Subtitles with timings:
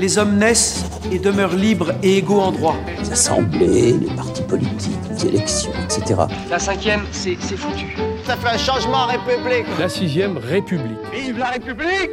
[0.00, 0.82] Les hommes naissent
[1.12, 2.76] et demeurent libres et égaux en droit.
[2.98, 6.22] Les assemblées, les partis politiques, les élections, etc.
[6.48, 7.94] La cinquième, c'est c'est foutu.
[8.24, 9.66] Ça fait un changement en République.
[9.78, 10.96] La sixième République.
[11.12, 12.10] Vive la République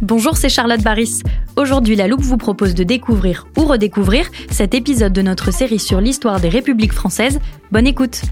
[0.00, 1.22] Bonjour, c'est Charlotte Baris.
[1.56, 6.00] Aujourd'hui, la Loupe vous propose de découvrir ou redécouvrir cet épisode de notre série sur
[6.00, 7.40] l'histoire des républiques françaises.
[7.72, 8.22] Bonne écoute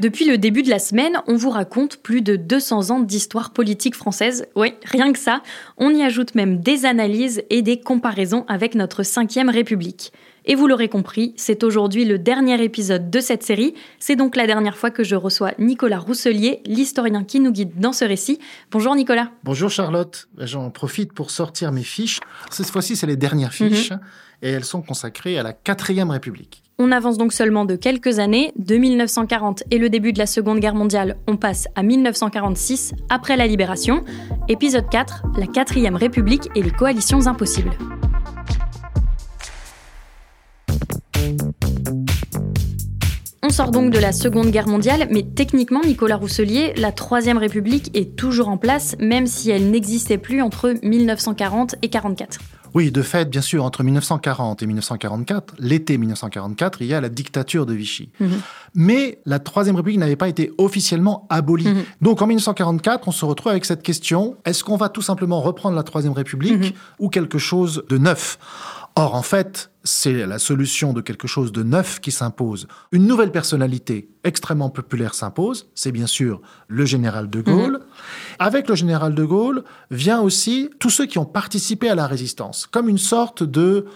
[0.00, 3.94] Depuis le début de la semaine, on vous raconte plus de 200 ans d'histoire politique
[3.94, 4.46] française.
[4.56, 5.40] Oui, rien que ça.
[5.76, 10.12] On y ajoute même des analyses et des comparaisons avec notre 5ème République.
[10.46, 13.74] Et vous l'aurez compris, c'est aujourd'hui le dernier épisode de cette série.
[14.00, 17.92] C'est donc la dernière fois que je reçois Nicolas Rousselier, l'historien qui nous guide dans
[17.92, 18.40] ce récit.
[18.72, 19.30] Bonjour Nicolas.
[19.44, 22.18] Bonjour Charlotte, j'en profite pour sortir mes fiches.
[22.50, 23.92] Cette fois-ci, c'est les dernières fiches
[24.42, 26.63] et elles sont consacrées à la quatrième République.
[26.76, 28.52] On avance donc seulement de quelques années.
[28.56, 33.36] De 1940 et le début de la Seconde Guerre mondiale, on passe à 1946, après
[33.36, 34.02] la Libération.
[34.48, 37.70] Épisode 4, la quatrième République et les coalitions impossibles.
[43.44, 47.96] On sort donc de la Seconde Guerre mondiale, mais techniquement, Nicolas Rousselier, la Troisième République
[47.96, 52.63] est toujours en place, même si elle n'existait plus entre 1940 et 1944.
[52.74, 57.08] Oui, de fait, bien sûr, entre 1940 et 1944, l'été 1944, il y a la
[57.08, 58.10] dictature de Vichy.
[58.74, 61.68] Mais la Troisième République n'avait pas été officiellement abolie.
[61.68, 61.84] Mhm.
[62.02, 65.76] Donc en 1944, on se retrouve avec cette question, est-ce qu'on va tout simplement reprendre
[65.76, 66.72] la Troisième République Mhm.
[66.98, 68.38] ou quelque chose de neuf?
[68.96, 72.68] Or, en fait, c'est la solution de quelque chose de neuf qui s'impose.
[72.92, 77.80] Une nouvelle personnalité extrêmement populaire s'impose, c'est bien sûr le général de Gaulle.
[78.38, 82.66] Avec le général de Gaulle vient aussi tous ceux qui ont participé à la résistance,
[82.66, 83.86] comme une sorte de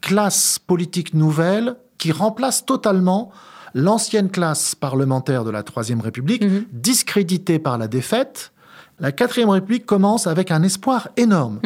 [0.00, 3.30] classe politique nouvelle qui remplace totalement
[3.74, 6.42] l'ancienne classe parlementaire de la Troisième République,
[6.72, 8.52] discréditée par la défaite.
[8.98, 11.60] La Quatrième République commence avec un espoir énorme.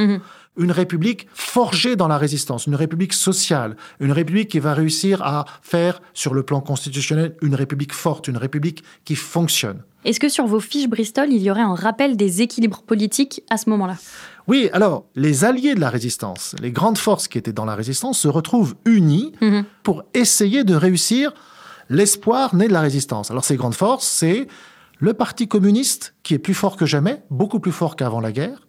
[0.60, 5.47] Une république forgée dans la résistance, une république sociale, une république qui va réussir à
[5.62, 9.82] faire, sur le plan constitutionnel, une république forte, une république qui fonctionne.
[10.04, 13.56] Est-ce que sur vos fiches Bristol, il y aurait un rappel des équilibres politiques à
[13.56, 13.97] ce moment-là?
[14.48, 18.19] Oui, alors, les alliés de la résistance, les grandes forces qui étaient dans la résistance,
[18.19, 19.65] se retrouvent unis Mhm.
[19.82, 21.32] pour essayer de réussir
[21.88, 23.31] l'espoir né de la résistance.
[23.31, 24.47] Alors, ces grandes forces, c'est
[24.98, 28.66] le Parti communiste, qui est plus fort que jamais, beaucoup plus fort qu'avant la guerre,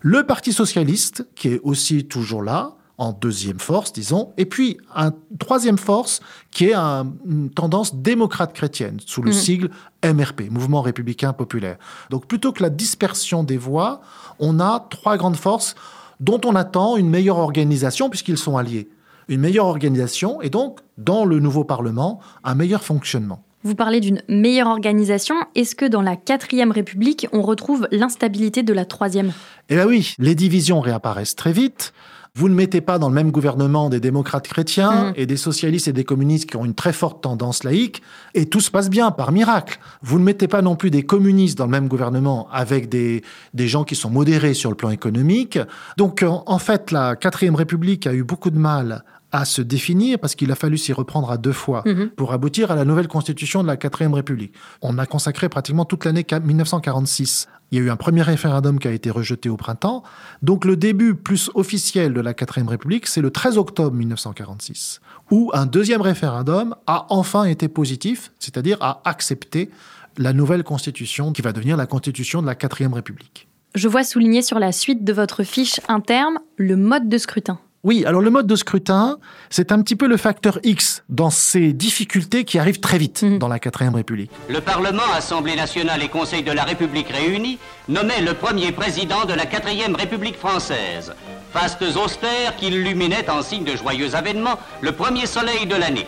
[0.00, 5.12] le Parti socialiste, qui est aussi toujours là, en deuxième force, disons, et puis un
[5.38, 9.36] troisième force qui est un- une tendance démocrate chrétienne, sous le Mhm.
[9.36, 9.70] sigle
[10.02, 11.78] MRP, Mouvement républicain populaire.
[12.10, 14.02] Donc plutôt que la dispersion des voix,
[14.38, 15.74] on a trois grandes forces
[16.20, 18.90] dont on attend une meilleure organisation puisqu'ils sont alliés.
[19.28, 23.42] Une meilleure organisation et donc, dans le nouveau Parlement, un meilleur fonctionnement.
[23.62, 25.34] Vous parlez d'une meilleure organisation.
[25.54, 29.32] Est-ce que dans la quatrième République, on retrouve l'instabilité de la troisième?
[29.68, 31.92] Eh bien oui, les divisions réapparaissent très vite.
[32.36, 35.12] Vous ne mettez pas dans le même gouvernement des démocrates chrétiens Mhm.
[35.16, 38.02] et des socialistes et des communistes qui ont une très forte tendance laïque,
[38.34, 39.78] et tout se passe bien par miracle.
[40.00, 43.66] Vous ne mettez pas non plus des communistes dans le même gouvernement avec des, des
[43.68, 45.58] gens qui sont modérés sur le plan économique.
[45.96, 50.18] Donc en, en fait, la quatrième République a eu beaucoup de mal à se définir
[50.18, 52.10] parce qu'il a fallu s'y reprendre à deux fois Mhm.
[52.10, 54.52] pour aboutir à la nouvelle constitution de la quatrième République.
[54.82, 57.46] On a consacré pratiquement toute l'année 1946.
[57.72, 60.02] Il y a eu un premier référendum qui a été rejeté au printemps.
[60.42, 65.00] Donc le début plus officiel de la quatrième République, c'est le 13 octobre 1946,
[65.30, 69.70] où un deuxième référendum a enfin été positif, c'est-à-dire a accepté
[70.18, 73.46] la nouvelle constitution qui va devenir la constitution de la quatrième République.
[73.76, 77.60] Je vois souligné sur la suite de votre fiche un terme, le mode de scrutin.
[77.82, 79.16] Oui, alors le mode de scrutin,
[79.48, 83.38] c'est un petit peu le facteur X dans ces difficultés qui arrivent très vite Mhm.
[83.38, 84.30] dans la quatrième République.
[84.50, 89.32] Le Parlement, Assemblée nationale et Conseil de la République réunis nommait le premier président de
[89.32, 91.14] la quatrième République française.
[91.54, 96.06] Fastes austères qui illuminaient en signe de joyeux avènement le premier soleil de l'année.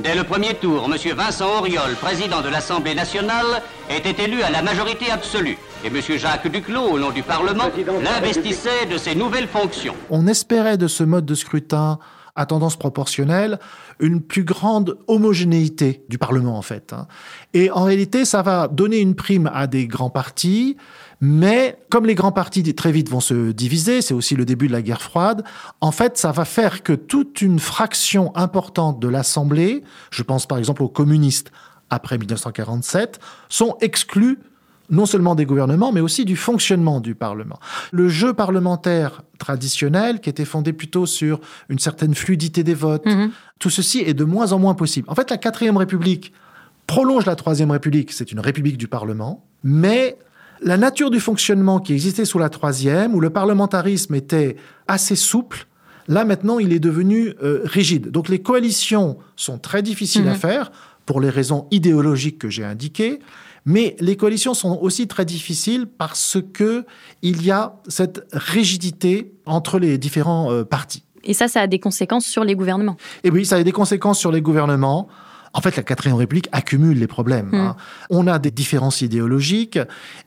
[0.00, 0.96] Dès le premier tour, M.
[1.16, 5.56] Vincent Auriol, président de l'Assemblée nationale, était élu à la majorité absolue.
[5.84, 6.00] Et M.
[6.16, 7.64] Jacques Duclos, au nom du Parlement,
[8.02, 9.94] l'investissait de ses nouvelles fonctions.
[10.10, 11.98] On espérait de ce mode de scrutin
[12.36, 13.58] à tendance proportionnelle
[14.00, 16.92] une plus grande homogénéité du Parlement en fait.
[16.92, 17.06] hein.
[17.52, 20.76] Et en réalité, ça va donner une prime à des grands partis,
[21.20, 24.72] mais comme les grands partis très vite vont se diviser, c'est aussi le début de
[24.72, 25.42] la guerre froide,
[25.80, 30.58] en fait, ça va faire que toute une fraction importante de l'Assemblée, je pense par
[30.58, 31.50] exemple aux communistes
[31.90, 33.18] après 1947,
[33.50, 34.38] sont exclus
[34.92, 37.58] non seulement des gouvernements, mais aussi du fonctionnement du Parlement.
[37.90, 43.30] Le jeu parlementaire traditionnel, qui était fondé plutôt sur une certaine fluidité des votes, Mhm.
[43.58, 45.08] tout ceci est de moins en moins possible.
[45.10, 46.32] En fait, la quatrième République
[46.86, 50.16] prolonge la troisième République, c'est une République du Parlement, mais
[50.60, 54.56] la nature du fonctionnement qui existait sous la troisième, où le parlementarisme était
[54.88, 55.66] assez souple,
[56.06, 58.10] là maintenant il est devenu euh, rigide.
[58.10, 60.38] Donc les coalitions sont très difficiles à Mhm.
[60.38, 60.72] faire
[61.06, 63.20] pour les raisons idéologiques que j'ai indiquées,
[63.64, 66.84] mais les coalitions sont aussi très difficiles parce que
[67.22, 71.04] il y a cette rigidité entre les différents euh, partis.
[71.24, 72.96] Et ça, ça a des conséquences sur les gouvernements.
[73.22, 75.08] Et oui, ça a des conséquences sur les gouvernements.
[75.54, 77.50] En fait, la quatrième République accumule les problèmes.
[77.52, 77.54] Mm.
[77.54, 77.76] hein.
[78.10, 79.78] On a des différences idéologiques,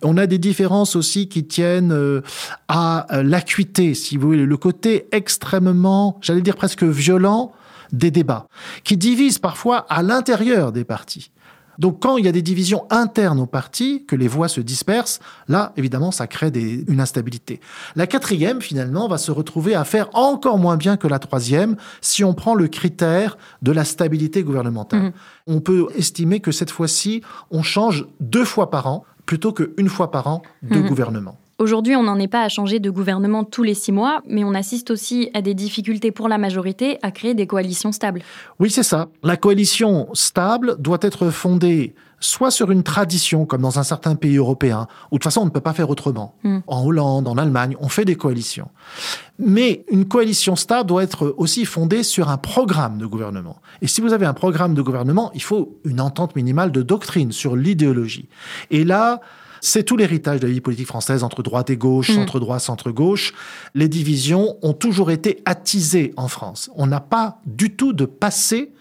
[0.04, 2.22] on a des différences aussi qui tiennent euh,
[2.68, 7.52] à euh, l'acuité, si vous voulez, le côté extrêmement, j'allais dire presque violent
[7.92, 8.48] des débats,
[8.84, 11.32] qui divisent parfois à l'intérieur des partis.
[11.80, 15.20] Donc quand il y a des divisions internes aux partis, que les voix se dispersent,
[15.48, 17.60] là, évidemment, ça crée des- une instabilité.
[17.96, 22.24] La quatrième, finalement, va se retrouver à faire encore moins bien que la troisième si
[22.24, 25.02] on prend le critère de la stabilité gouvernementale.
[25.04, 25.12] Mhm.
[25.48, 30.12] On peut estimer que cette fois-ci, on change deux fois par an plutôt qu'une fois
[30.12, 30.88] par an de Mhm.
[30.88, 31.38] gouvernement.
[31.58, 34.54] Aujourd'hui, on n'en est pas à changer de gouvernement tous les six mois, mais on
[34.54, 38.22] assiste aussi à des difficultés pour la majorité à créer des coalitions stables.
[38.60, 39.08] Oui, c'est ça.
[39.24, 44.36] La coalition stable doit être fondée soit sur une tradition, comme dans un certain pays
[44.36, 46.36] européen, où de toute façon on ne peut pas faire autrement.
[46.44, 46.60] Mm.
[46.68, 48.70] En Hollande, en Allemagne, on fait des coalitions.
[49.40, 53.62] Mais une coalition stable doit être aussi fondée sur un programme de gouvernement.
[53.82, 57.32] Et si vous avez un programme de gouvernement, il faut une entente minimale de doctrine
[57.32, 58.28] sur l'idéologie.
[58.72, 59.22] Et là,
[59.62, 62.16] c'est tout l'héritage de la vie politique française entre droite et gauche, Mm.
[62.16, 63.34] centre-droit, centre-gauche.
[63.74, 66.70] Les divisions ont toujours été attisées en France.
[66.76, 68.72] On n'a pas du tout de passé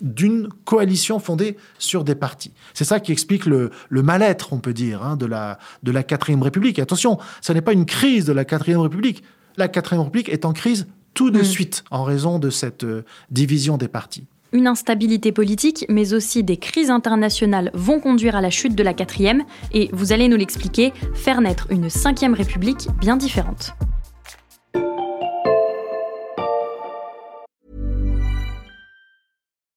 [0.00, 2.52] d'une coalition fondée sur des partis.
[2.72, 6.02] C'est ça qui explique le, le mal-être, on peut dire, hein, de la de la
[6.02, 6.78] quatrième République.
[6.78, 9.22] Et attention, ce n'est pas une crise de la quatrième République.
[9.58, 11.44] La quatrième République est en crise tout de Mm.
[11.44, 14.24] suite en raison de cette euh, division des partis.
[14.52, 18.94] Une instabilité politique, mais aussi des crises internationales vont conduire à la chute de la
[18.94, 23.72] quatrième, et vous allez nous l'expliquer, faire naître une cinquième république bien différente.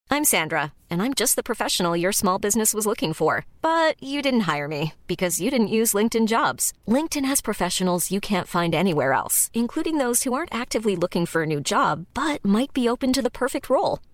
[0.09, 3.45] I'm Sandra, and I'm just the professional your small business was looking for.
[3.63, 6.71] But you didn't hire me because you didn't use LinkedIn jobs.
[6.87, 11.41] LinkedIn has professionals you can't find anywhere else, including those who aren't actively looking for
[11.41, 13.99] a new job but might be open to the perfect role,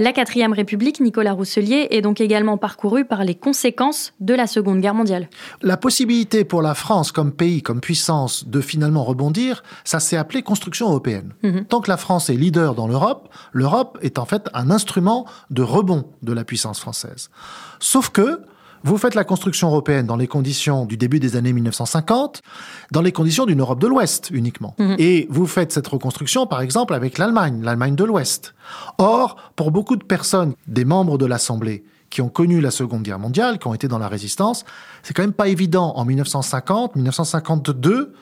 [0.00, 4.80] La quatrième république, Nicolas Rousselier, est donc également parcourue par les conséquences de la Seconde
[4.80, 5.28] Guerre mondiale.
[5.62, 10.42] La possibilité pour la France comme pays, comme puissance, de finalement rebondir, ça s'est appelé
[10.42, 11.34] construction européenne.
[11.42, 11.64] Mhm.
[11.64, 15.62] Tant que la France est leader dans l'Europe, l'Europe est en fait un instrument de
[15.62, 17.30] rebond de la puissance française.
[17.80, 18.42] Sauf que
[18.84, 22.42] vous faites la construction européenne dans les conditions du début des années 1950,
[22.92, 24.74] dans les conditions d'une Europe de l'Ouest uniquement.
[24.78, 24.96] Mhm.
[24.98, 28.54] Et vous faites cette reconstruction, par exemple, avec l'Allemagne, l'Allemagne de l'Ouest.
[28.98, 33.18] Or, pour beaucoup de personnes, des membres de l'Assemblée, qui ont connu la Seconde Guerre
[33.18, 34.64] mondiale, qui ont été dans la résistance,
[35.02, 38.14] c'est quand même pas évident en 1950, 1952,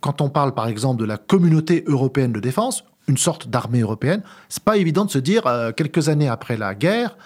[0.00, 4.22] quand on parle par exemple de la communauté européenne de défense, une sorte d'armée européenne,
[4.48, 7.16] c'est pas évident de se dire, euh, quelques années après la guerre,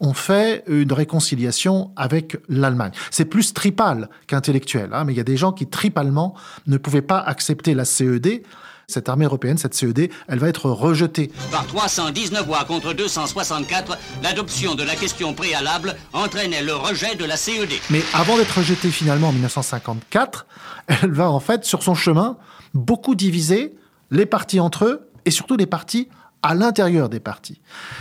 [0.00, 2.92] ont fait une réconciliation avec l'Allemagne.
[3.10, 6.34] C'est plus tripal qu'intellectuel, hein, mais il y a des gens qui tripalement
[6.66, 8.42] ne pouvaient pas accepter la CED
[8.88, 11.32] cette armée européenne, cette CED, elle va être rejetée.
[11.50, 17.36] Par 319 voix contre 264, l'adoption de la question préalable entraînait le rejet de la
[17.36, 17.70] CED.
[17.90, 20.46] Mais avant d'être rejetée finalement en 1954,
[20.86, 22.36] elle va en fait, sur son chemin,
[22.74, 23.74] beaucoup diviser
[24.10, 26.08] les partis entre eux et surtout les partis
[26.42, 27.60] à l'intérieur des partis.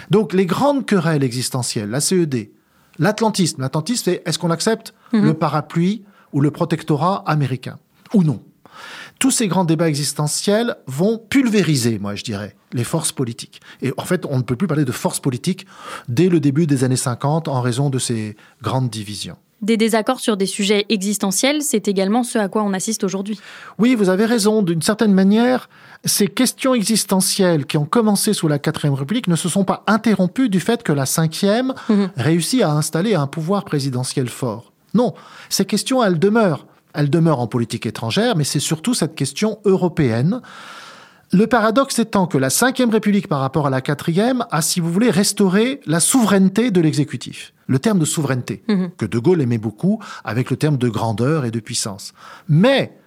[0.09, 2.49] Donc les grandes querelles existentielles, la CED,
[2.99, 7.77] l'atlantisme, l'atlantisme c'est est-ce qu'on accepte le parapluie ou le protectorat américain
[8.13, 8.41] ou non?
[9.19, 13.61] Tous ces grands débats existentiels vont pulvériser, moi je dirais, les forces politiques.
[13.81, 15.65] Et en fait, on ne peut plus parler de forces politiques
[16.09, 19.37] dès le début des années 50 en raison de ces grandes divisions.
[19.61, 23.39] Des désaccords sur des sujets existentiels, c'est également ce à quoi on assiste aujourd'hui.
[23.79, 24.61] Oui, vous avez raison.
[24.61, 25.69] D'une certaine manière,
[26.03, 30.49] ces questions existentielles qui ont commencé sous la quatrième République ne se sont pas interrompues
[30.49, 32.05] du fait que la cinquième mmh.
[32.17, 34.71] réussit à installer un pouvoir présidentiel fort.
[34.93, 35.13] Non,
[35.49, 36.65] ces questions, elles demeurent.
[36.93, 40.41] Elle demeure en politique étrangère, mais c'est surtout cette question européenne.
[41.33, 44.91] Le paradoxe étant que la Ve République par rapport à la quatrième a, si vous
[44.91, 47.53] voulez, restauré la souveraineté de l'exécutif.
[47.67, 48.91] Le terme de souveraineté, mhm.
[48.97, 52.13] que De Gaulle aimait beaucoup, avec le terme de grandeur et de puissance.
[52.47, 52.97] Mais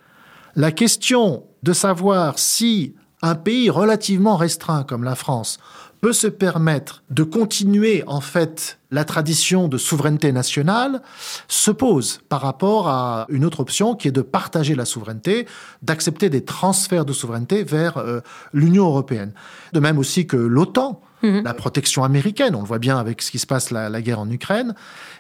[0.59, 5.59] la question de savoir si un pays relativement restreint comme la France
[6.01, 11.01] peut se permettre de continuer en fait la tradition de souveraineté nationale
[11.47, 15.47] se pose par rapport à une autre option qui est de partager la souveraineté,
[15.83, 18.21] d'accepter des transferts de souveraineté vers euh,
[18.53, 19.35] l'Union européenne.
[19.73, 21.43] De même aussi que l'OTAN, mhm.
[21.45, 24.21] la protection américaine, on le voit bien avec ce qui se passe la, la guerre
[24.21, 24.75] en Ukraine.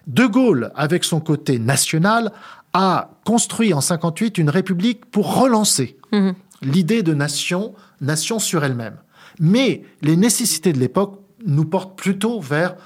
[0.08, 2.32] De Gaulle, avec son côté national,
[2.78, 6.34] a construit en 58 une république pour relancer mhm.
[6.62, 8.98] l'idée de nation, nation sur elle-même.
[9.40, 12.76] Mais les nécessités de l'époque nous portent plutôt vers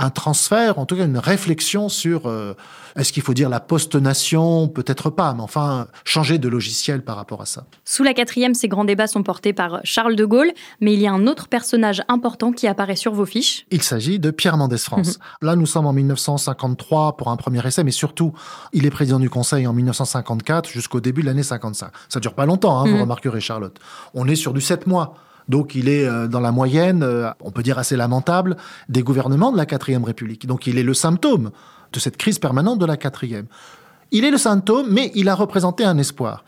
[0.00, 2.54] un transfert, en tout cas une réflexion sur euh,
[2.96, 4.68] est-ce qu'il faut dire la post-nation?
[4.68, 7.66] Peut-être pas, mais enfin changer de logiciel par rapport à ça.
[7.84, 11.06] Sous la quatrième, ces grands débats sont portés par Charles de Gaulle, mais il y
[11.06, 13.66] a un autre personnage important qui apparaît sur vos fiches.
[13.70, 15.18] Il s'agit de Pierre Mendès France.
[15.42, 18.32] Là, nous sommes en 1953 pour un premier essai, mais surtout,
[18.72, 21.90] il est président du Conseil en 1954 jusqu'au début de l'année 55.
[22.08, 23.02] Ça dure pas longtemps, hein, vous mhm.
[23.02, 23.78] remarquerez, Charlotte.
[24.14, 25.14] On est sur du 7 mois.
[25.50, 28.56] Donc il est euh, dans la moyenne, euh, on peut dire assez lamentable,
[28.88, 30.46] des gouvernements de la quatrième République.
[30.46, 31.50] Donc il est le symptôme
[31.92, 33.46] de cette crise permanente de la quatrième.
[34.12, 36.44] Il est le symptôme, mais il a représenté un espoir.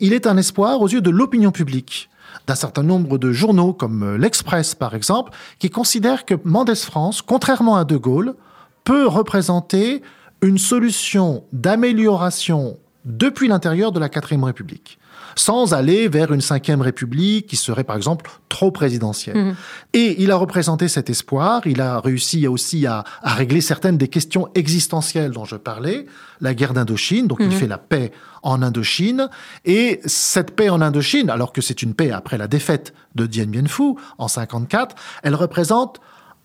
[0.00, 2.10] Il est un espoir aux yeux de l'opinion publique
[2.48, 5.30] d'un certain nombre de journaux, comme euh, l'Express par exemple,
[5.60, 8.34] qui considèrent que Mendès France, contrairement à De Gaulle,
[8.82, 10.02] peut représenter
[10.42, 14.99] une solution d'amélioration depuis l'intérieur de la quatrième République
[15.34, 19.36] sans aller vers une cinquième république qui serait par exemple trop présidentielle.
[19.36, 19.54] Mhm.
[19.92, 24.48] Et il a représenté cet espoir, il a réussi aussi à, régler certaines des questions
[24.54, 26.06] existentielles dont je parlais,
[26.40, 27.52] la guerre d'Indochine, donc il mhm.
[27.52, 29.28] fait la paix en Indochine,
[29.64, 33.46] et cette paix en Indochine, alors que c'est une paix après la défaite de Dien
[33.46, 36.00] Bien Phu en 54, elle représente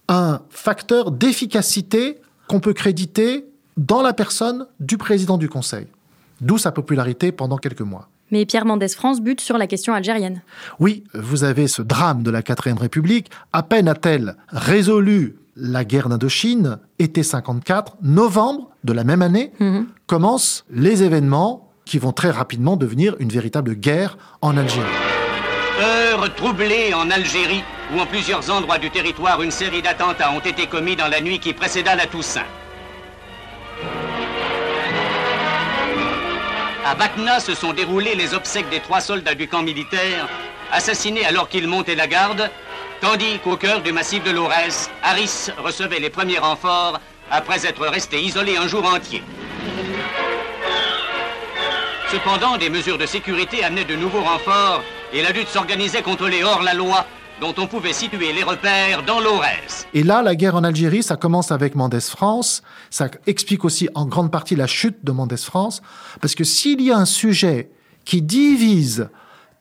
[0.07, 3.45] un facteur d'efficacité qu'on peut créditer
[3.77, 5.87] dans la personne du président du Conseil.
[6.41, 8.09] D'où sa popularité pendant quelques mois.
[8.31, 10.41] Mais Pierre Mendès France bute sur la question algérienne.
[10.79, 13.29] Oui, vous avez ce drame de la quatrième République.
[13.53, 19.87] À peine a-t-elle résolu la guerre d'Indochine, été 54, novembre de la même année, mhm.
[20.05, 24.85] commencent les événements qui vont très rapidement devenir une véritable guerre en Algérie.
[25.79, 27.63] Heure troublée en Algérie,
[27.93, 31.39] où en plusieurs endroits du territoire une série d'attentats ont été commis dans la nuit
[31.39, 32.45] qui précéda la Toussaint.
[36.87, 40.29] À Bakna se sont déroulées les obsèques des trois soldats du camp militaire,
[40.71, 42.47] assassinés alors qu'ils montaient la garde,
[43.01, 46.99] tandis qu'au cœur du massif de Lorès, Harris recevait les premiers renforts
[47.31, 49.23] après être resté isolé un jour entier.
[52.11, 56.43] Cependant, des mesures de sécurité amenaient de nouveaux renforts et la lutte s'organisait contre les
[56.43, 57.07] hors-la-loi
[57.41, 59.87] dont on pouvait situer les repères dans l'Aurès.
[59.93, 62.63] Et là, la guerre en Algérie, ça commence avec Mendès France.
[62.89, 65.81] Ça explique aussi en grande partie la chute de Mendès France.
[66.21, 67.71] Parce que s'il y a un sujet
[68.05, 69.09] qui divise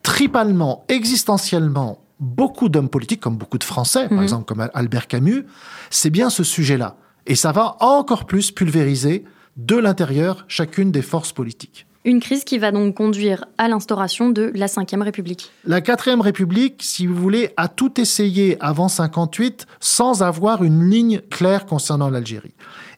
[0.03, 4.23] tripalement, existentiellement, beaucoup d'hommes politiques, comme beaucoup de Français, par mhm.
[4.23, 5.45] exemple comme Albert Camus,
[5.91, 6.97] c'est bien ce sujet-là.
[7.27, 9.25] Et ça va encore plus pulvériser
[9.57, 11.87] de l'intérieur chacune des forces politiques.
[12.07, 15.51] Une crise qui va donc conduire à l'instauration de la Ve République.
[15.65, 21.23] La Quatrième République, si vous voulez, a tout essayé avant 58 sans avoir une ligne
[21.31, 22.53] claire concernant l'Algérie.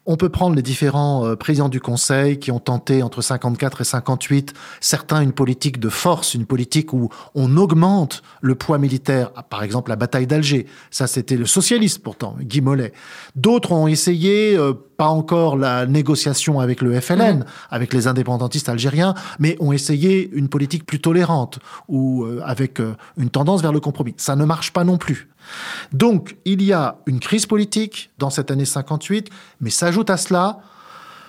[0.08, 3.84] On peut prendre les différents euh, présidents du Conseil qui ont tenté entre 54 et
[3.84, 9.42] 58, certains une politique de force, une politique où on augmente le poids militaire, ah,
[9.42, 10.66] par exemple la bataille d'Alger.
[10.92, 12.92] Ça, c'était le socialiste pourtant, Guy Mollet.
[13.34, 19.14] D'autres ont essayé, euh, pas encore la négociation avec le FLN, avec les indépendantistes algériens,
[19.40, 21.58] mais ont essayé une politique plus tolérante
[21.88, 22.80] ou euh, avec
[23.16, 24.14] une tendance vers le compromis.
[24.18, 25.28] Ça ne marche pas non plus.
[25.92, 30.60] Donc, il y a une crise politique dans cette année 58, mais s'ajoute à cela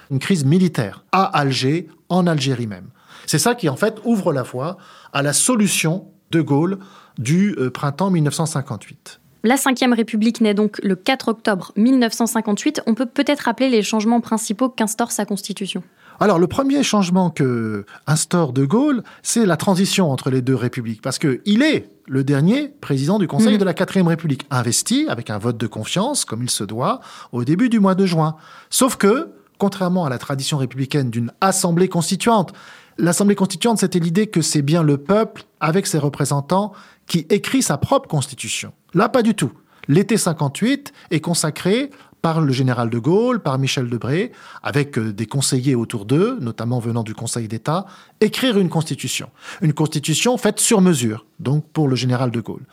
[0.10, 2.88] une crise militaire à Alger, en Algérie même.
[3.26, 4.78] C'est ça qui, en fait, ouvre la voie
[5.14, 6.80] à la solution de Gaulle
[7.18, 9.20] du euh, printemps 1958.
[9.44, 12.82] La Ve République naît donc le 4 octobre 1958.
[12.86, 15.84] On peut peut-être rappeler les changements principaux qu'instaure sa constitution.
[16.20, 21.02] Alors, le premier changement que instaure De Gaulle, c'est la transition entre les deux républiques,
[21.02, 23.60] parce qu'il est le dernier président du Conseil mmh.
[23.60, 27.44] de la Quatrième République, investi avec un vote de confiance, comme il se doit, au
[27.44, 28.36] début du mois de juin.
[28.70, 32.54] Sauf que, contrairement à la tradition républicaine d'une assemblée constituante,
[32.98, 36.74] l'assemblée constituante, c'était l'idée que c'est bien le peuple, avec ses représentants,
[37.06, 38.74] qui écrit sa propre constitution.
[38.94, 39.52] Là, pas du tout.
[39.88, 44.32] L'été 58 est consacré par le général de Gaulle, par Michel Debré,
[44.64, 47.86] avec euh, des conseillers autour d'eux, notamment venant du Conseil d'État,
[48.22, 49.30] écrire une constitution.
[49.62, 52.66] Une constitution faite sur mesure, donc pour le général de Gaulle.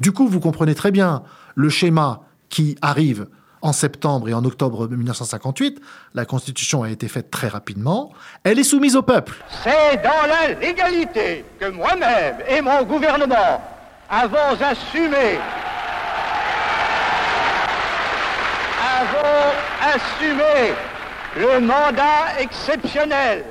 [0.00, 1.22] Du coup, vous comprenez très bien
[1.54, 3.26] le schéma qui arrive
[3.62, 5.80] en septembre et en octobre 1958.
[6.14, 8.12] La constitution a été faite très rapidement.
[8.44, 9.34] Elle est soumise au peuple.
[9.62, 13.60] C'est dans la légalité que moi-même et mon gouvernement
[14.08, 15.38] avons assumé
[19.94, 20.74] assumé
[21.36, 23.44] le mandat exceptionnel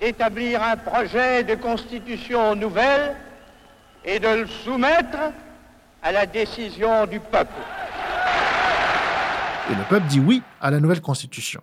[0.00, 3.14] d'établir un projet de constitution nouvelle
[4.04, 5.18] et de le soumettre
[6.02, 7.52] à la décision du peuple.
[9.70, 11.62] Et le peuple dit oui à la nouvelle constitution.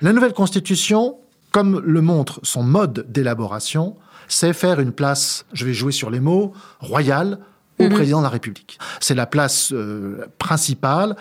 [0.00, 1.18] La nouvelle constitution,
[1.52, 6.20] comme le montre son mode d'élaboration, c'est faire une place, je vais jouer sur les
[6.20, 7.38] mots, royale
[7.78, 7.92] au mhm.
[7.92, 8.78] président de la République.
[9.00, 11.14] C'est la place euh, principale.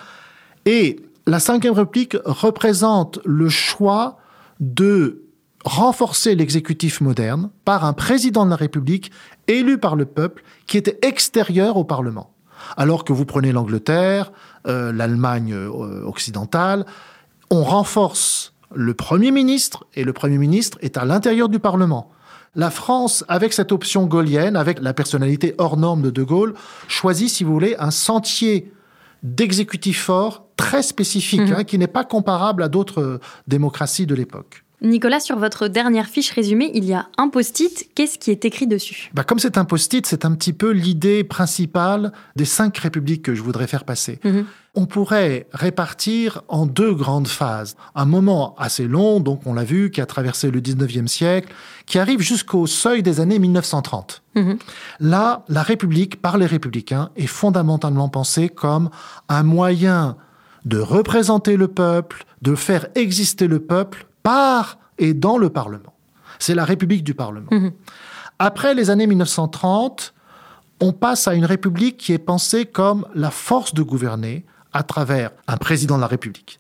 [0.65, 4.17] Et la Ve République représente le choix
[4.59, 5.23] de
[5.65, 9.11] renforcer l'exécutif moderne par un président de la République
[9.47, 12.31] élu par le peuple qui était extérieur au Parlement.
[12.77, 14.31] Alors que vous prenez l'Angleterre,
[14.67, 16.85] euh, l'Allemagne euh, occidentale,
[17.49, 22.09] on renforce le Premier ministre et le Premier ministre est à l'intérieur du Parlement.
[22.55, 26.53] La France, avec cette option gaulienne, avec la personnalité hors norme de De Gaulle,
[26.87, 28.71] choisit, si vous voulez, un sentier
[29.23, 31.55] d'exécutif fort très spécifique, mhm.
[31.57, 34.63] hein, qui n'est pas comparable à d'autres euh, démocraties de l'époque.
[34.81, 37.89] Nicolas, sur votre dernière fiche résumée, il y a un post-it.
[37.95, 39.09] Qu'est-ce qui est écrit dessus?
[39.13, 43.33] Bah, Comme c'est un post-it, c'est un petit peu l'idée principale des cinq républiques que
[43.33, 44.19] je voudrais faire passer.
[44.23, 44.45] Mhm.
[44.79, 47.75] On pourrait répartir en deux grandes phases.
[47.95, 51.51] Un moment assez long, donc on l'a vu, qui a traversé le 19e siècle,
[51.87, 54.21] qui arrive jusqu'au seuil des années 1930.
[54.35, 54.59] Mhm.
[54.99, 58.91] Là, la République, par les républicains, est fondamentalement pensée comme
[59.29, 60.15] un moyen
[60.65, 65.95] de représenter le peuple, de faire exister le peuple par et dans le Parlement.
[66.37, 67.49] C'est la République du Parlement.
[67.49, 67.71] Mhm.
[68.37, 70.13] Après les années 1930,
[70.81, 75.31] on passe à une République qui est pensée comme la force de gouverner à travers
[75.47, 76.59] un président de la République.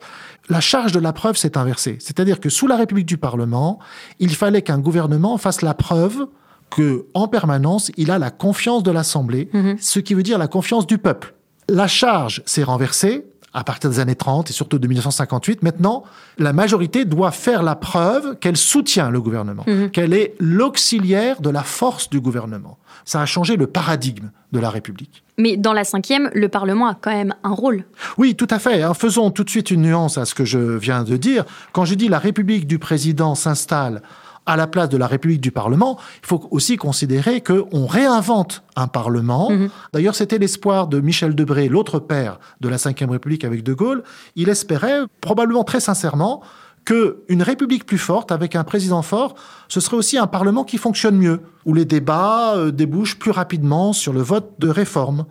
[0.49, 1.97] La charge de la preuve s'est inversée.
[1.99, 3.79] C'est-à-dire que sous la République du Parlement,
[4.19, 6.27] il fallait qu'un gouvernement fasse la preuve
[6.69, 9.77] que, en permanence, il a la confiance de l'Assemblée, mhm.
[9.79, 11.33] ce qui veut dire la confiance du peuple.
[11.69, 13.25] La charge s'est renversée
[13.57, 15.63] à partir des années 30 et surtout de 1958.
[15.63, 16.03] Maintenant,
[16.37, 19.89] la majorité doit faire la preuve qu'elle soutient le gouvernement, mhm.
[19.89, 22.77] qu'elle est l'auxiliaire de la force du gouvernement.
[23.03, 25.23] Ça a changé le paradigme de la République.
[25.39, 27.85] Mais dans la cinquième, le Parlement a quand même un rôle.
[28.19, 28.83] Oui, tout à fait.
[28.93, 31.43] Faisons tout de suite une nuance à ce que je viens de dire.
[31.71, 34.03] Quand je dis la République du président s'installe
[34.47, 38.87] à la place de la République du Parlement, il faut aussi considérer qu'on réinvente un
[38.87, 39.51] Parlement.
[39.51, 39.69] Mhm.
[39.93, 44.03] D'ailleurs, c'était l'espoir de Michel Debré, l'autre père de la Ve République avec De Gaulle.
[44.35, 46.41] Il espérait, probablement très sincèrement,
[46.87, 49.35] qu'une république plus forte, avec un président fort,
[49.67, 53.91] ce serait aussi un parlement qui fonctionne mieux, où les débats euh, débouchent plus rapidement
[53.91, 55.25] sur le vote de réforme,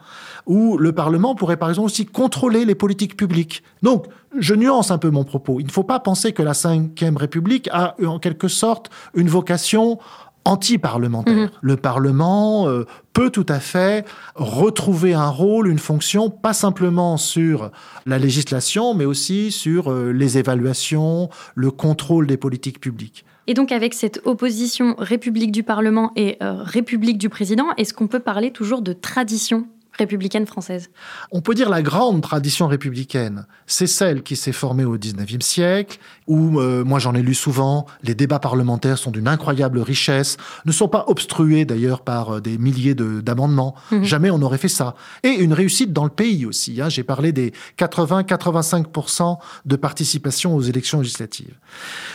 [0.45, 3.62] où le parlement pourrait par exemple aussi contrôler les politiques publiques.
[3.83, 4.05] Donc,
[4.38, 5.59] je nuance un peu mon propos.
[5.59, 9.99] Il ne faut pas penser que la Ve République a en quelque sorte une vocation
[10.46, 11.35] anti-parlementaire.
[11.35, 11.50] Mhm.
[11.61, 17.70] Le Parlement euh, peut tout à fait retrouver un rôle, une fonction, pas simplement sur
[18.06, 23.24] la législation, mais aussi sur euh, les évaluations, le contrôle des politiques publiques.
[23.48, 28.09] Et donc avec cette opposition République du Parlement et euh, République du Président, est-ce qu'on
[28.09, 29.66] peut parler toujours de tradition?
[29.98, 30.90] Républicaine française
[31.32, 35.98] On peut dire la grande tradition républicaine, c'est celle qui s'est formée au XIXe siècle,
[36.26, 40.72] où, euh, moi j'en ai lu souvent, les débats parlementaires sont d'une incroyable richesse, ne
[40.72, 43.74] sont pas obstrués d'ailleurs par euh, des milliers d'amendements.
[43.90, 44.04] Mhm.
[44.04, 44.94] Jamais on n'aurait fait ça.
[45.22, 46.80] Et une réussite dans le pays aussi.
[46.80, 46.88] Hein.
[46.88, 51.54] J'ai parlé des 80-85% de participation aux élections législatives.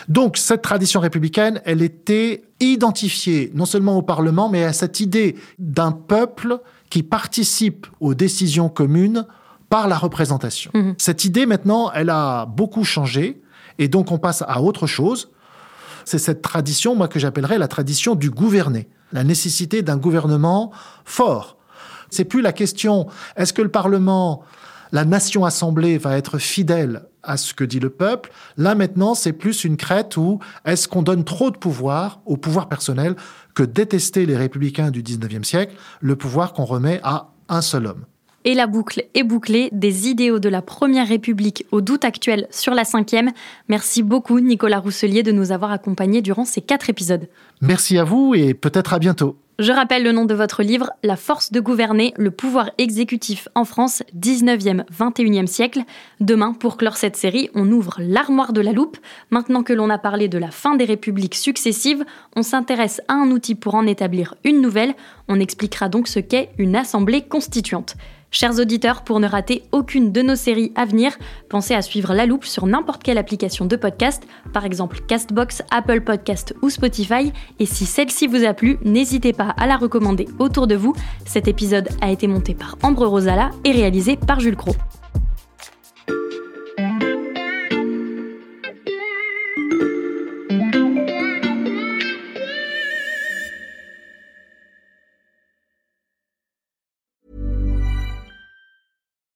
[0.08, 5.36] Donc cette tradition républicaine, elle était identifiée non seulement au Parlement, mais à cette idée
[5.58, 6.60] d'un peuple
[6.92, 9.26] qui participe aux décisions communes
[9.70, 10.70] par la représentation.
[10.76, 10.94] Mhm.
[11.00, 13.42] Cette idée, maintenant, elle a beaucoup changé,
[13.80, 15.32] et donc on passe à autre chose.
[16.04, 20.72] C'est cette tradition, moi, que j'appellerais la tradition du gouverner, la nécessité d'un gouvernement
[21.06, 21.58] fort.
[22.10, 24.44] C'est plus la question, est-ce que le Parlement,
[24.92, 28.32] la nation assemblée va être fidèle à ce que dit le peuple.
[28.58, 32.70] Là maintenant, c'est plus une crête où est-ce qu'on donne trop de pouvoir au pouvoir
[32.70, 33.16] personnel
[33.54, 38.06] que détester les républicains du 19e siècle, le pouvoir qu'on remet à un seul homme.
[38.44, 42.74] Et la boucle est bouclée des idéaux de la Première République au doute actuel sur
[42.74, 43.32] la cinquième.
[43.68, 47.28] Merci beaucoup Nicolas Rousselier de nous avoir accompagnés durant ces quatre épisodes.
[47.62, 49.38] Merci à vous et peut-être à bientôt.
[49.62, 53.64] Je rappelle le nom de votre livre, La force de gouverner, le pouvoir exécutif en
[53.64, 55.82] France, 19e, 21e siècle.
[56.20, 58.98] Demain, pour clore cette série, on ouvre l'armoire de la loupe.
[59.30, 62.04] Maintenant que l'on a parlé de la fin des républiques successives,
[62.36, 64.96] on s'intéresse à un outil pour en établir une nouvelle.
[65.28, 67.98] On expliquera donc ce qu'est une assemblée constituante.
[68.34, 71.12] Chers auditeurs, pour ne rater aucune de nos séries à venir,
[71.50, 76.00] pensez à suivre La Loupe sur n'importe quelle application de podcast, par exemple Castbox, Apple
[76.00, 77.34] Podcast ou Spotify.
[77.60, 80.96] Et si celle-ci vous a plu, n'hésitez pas à la recommander autour de vous.
[81.26, 84.72] Cet épisode a été monté par Ambre Rosala et réalisé par Jules Cro.